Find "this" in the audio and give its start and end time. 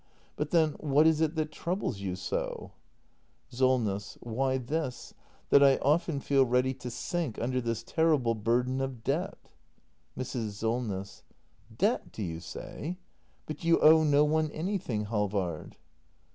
4.57-5.13, 7.61-7.83